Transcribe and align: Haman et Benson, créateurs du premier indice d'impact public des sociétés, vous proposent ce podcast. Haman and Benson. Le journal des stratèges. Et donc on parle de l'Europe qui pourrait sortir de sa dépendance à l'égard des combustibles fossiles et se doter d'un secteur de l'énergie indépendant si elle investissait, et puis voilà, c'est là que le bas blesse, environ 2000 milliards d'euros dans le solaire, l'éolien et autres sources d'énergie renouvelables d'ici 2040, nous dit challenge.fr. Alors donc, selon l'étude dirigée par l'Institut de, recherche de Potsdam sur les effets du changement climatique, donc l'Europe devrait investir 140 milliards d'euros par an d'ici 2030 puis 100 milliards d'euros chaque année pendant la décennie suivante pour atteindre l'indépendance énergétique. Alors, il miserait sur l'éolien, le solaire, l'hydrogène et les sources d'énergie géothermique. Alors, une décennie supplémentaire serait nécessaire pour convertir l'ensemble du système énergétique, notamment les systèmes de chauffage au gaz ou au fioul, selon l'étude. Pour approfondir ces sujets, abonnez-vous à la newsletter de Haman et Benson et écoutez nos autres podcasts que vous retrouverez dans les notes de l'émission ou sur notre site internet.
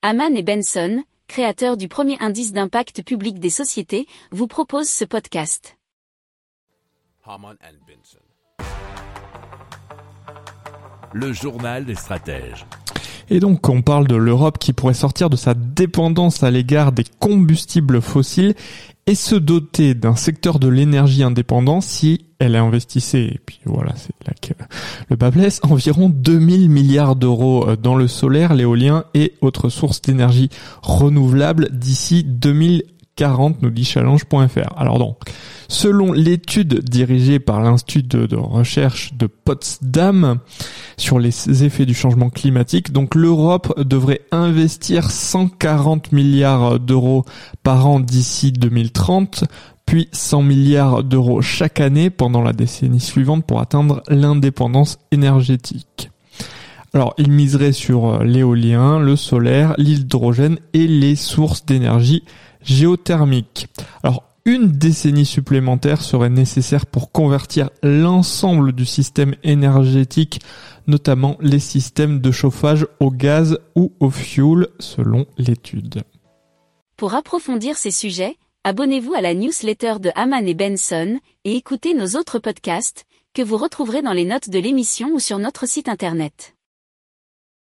Haman 0.00 0.36
et 0.36 0.44
Benson, 0.44 1.02
créateurs 1.26 1.76
du 1.76 1.88
premier 1.88 2.16
indice 2.20 2.52
d'impact 2.52 3.02
public 3.02 3.40
des 3.40 3.50
sociétés, 3.50 4.06
vous 4.30 4.46
proposent 4.46 4.88
ce 4.88 5.04
podcast. 5.04 5.76
Haman 7.26 7.56
and 7.60 7.78
Benson. 7.84 8.20
Le 11.12 11.32
journal 11.32 11.84
des 11.84 11.96
stratèges. 11.96 12.64
Et 13.28 13.40
donc 13.40 13.68
on 13.68 13.82
parle 13.82 14.06
de 14.06 14.14
l'Europe 14.14 14.58
qui 14.58 14.72
pourrait 14.72 14.94
sortir 14.94 15.30
de 15.30 15.36
sa 15.36 15.54
dépendance 15.54 16.44
à 16.44 16.52
l'égard 16.52 16.92
des 16.92 17.04
combustibles 17.18 18.00
fossiles 18.00 18.54
et 19.06 19.16
se 19.16 19.34
doter 19.34 19.94
d'un 19.94 20.14
secteur 20.14 20.60
de 20.60 20.68
l'énergie 20.68 21.24
indépendant 21.24 21.80
si 21.80 22.26
elle 22.38 22.54
investissait, 22.54 23.24
et 23.24 23.40
puis 23.44 23.58
voilà, 23.64 23.96
c'est 23.96 24.14
là 24.28 24.32
que 24.40 24.54
le 25.08 25.16
bas 25.16 25.30
blesse, 25.30 25.60
environ 25.62 26.08
2000 26.08 26.68
milliards 26.68 27.16
d'euros 27.16 27.76
dans 27.76 27.96
le 27.96 28.08
solaire, 28.08 28.54
l'éolien 28.54 29.04
et 29.14 29.34
autres 29.40 29.68
sources 29.68 30.02
d'énergie 30.02 30.50
renouvelables 30.82 31.68
d'ici 31.72 32.24
2040, 32.24 33.62
nous 33.62 33.70
dit 33.70 33.84
challenge.fr. 33.84 34.76
Alors 34.76 34.98
donc, 34.98 35.16
selon 35.68 36.12
l'étude 36.12 36.82
dirigée 36.82 37.38
par 37.38 37.60
l'Institut 37.60 38.02
de, 38.02 38.36
recherche 38.36 39.14
de 39.14 39.26
Potsdam 39.26 40.38
sur 40.96 41.18
les 41.18 41.64
effets 41.64 41.86
du 41.86 41.94
changement 41.94 42.30
climatique, 42.30 42.92
donc 42.92 43.14
l'Europe 43.14 43.78
devrait 43.80 44.22
investir 44.32 45.10
140 45.10 46.12
milliards 46.12 46.80
d'euros 46.80 47.24
par 47.62 47.86
an 47.86 48.00
d'ici 48.00 48.52
2030 48.52 49.44
puis 49.88 50.08
100 50.12 50.42
milliards 50.42 51.02
d'euros 51.02 51.40
chaque 51.40 51.80
année 51.80 52.10
pendant 52.10 52.42
la 52.42 52.52
décennie 52.52 53.00
suivante 53.00 53.46
pour 53.46 53.58
atteindre 53.60 54.02
l'indépendance 54.08 54.98
énergétique. 55.12 56.10
Alors, 56.92 57.14
il 57.16 57.30
miserait 57.30 57.72
sur 57.72 58.22
l'éolien, 58.22 58.98
le 58.98 59.16
solaire, 59.16 59.74
l'hydrogène 59.78 60.58
et 60.74 60.86
les 60.86 61.16
sources 61.16 61.64
d'énergie 61.64 62.22
géothermique. 62.62 63.68
Alors, 64.02 64.24
une 64.44 64.68
décennie 64.68 65.26
supplémentaire 65.26 66.02
serait 66.02 66.30
nécessaire 66.30 66.86
pour 66.86 67.12
convertir 67.12 67.70
l'ensemble 67.82 68.72
du 68.72 68.86
système 68.86 69.34
énergétique, 69.42 70.40
notamment 70.86 71.36
les 71.40 71.58
systèmes 71.58 72.20
de 72.20 72.30
chauffage 72.30 72.86
au 73.00 73.10
gaz 73.10 73.58
ou 73.74 73.92
au 74.00 74.10
fioul, 74.10 74.68
selon 74.78 75.26
l'étude. 75.36 76.02
Pour 76.96 77.14
approfondir 77.14 77.76
ces 77.76 77.90
sujets, 77.90 78.36
abonnez-vous 78.64 79.14
à 79.14 79.20
la 79.20 79.34
newsletter 79.34 79.94
de 80.00 80.10
Haman 80.14 80.46
et 80.46 80.54
Benson 80.54 81.18
et 81.44 81.56
écoutez 81.56 81.94
nos 81.94 82.18
autres 82.18 82.38
podcasts 82.38 83.04
que 83.34 83.42
vous 83.42 83.56
retrouverez 83.56 84.02
dans 84.02 84.12
les 84.12 84.24
notes 84.24 84.50
de 84.50 84.58
l'émission 84.58 85.10
ou 85.12 85.20
sur 85.20 85.38
notre 85.38 85.68
site 85.68 85.88
internet. 85.88 86.57